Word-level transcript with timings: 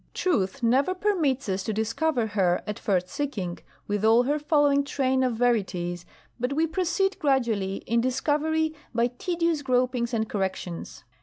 Truth 0.15 0.63
never 0.63 0.95
permits 0.95 1.47
us 1.47 1.61
to 1.63 1.73
discover 1.73 2.25
her 2.25 2.63
at 2.65 2.79
first 2.79 3.07
seeking, 3.07 3.59
with 3.85 4.03
all 4.03 4.23
her 4.23 4.39
following 4.39 4.83
train 4.83 5.21
of 5.21 5.35
verities, 5.35 6.07
but 6.39 6.53
we 6.53 6.65
proceed 6.65 7.19
gradually 7.19 7.83
in 7.85 8.01
discovery 8.01 8.73
by 8.95 9.11
tedious 9.19 9.61
gropings 9.61 10.11
and 10.11 10.27
corrections. 10.27 11.03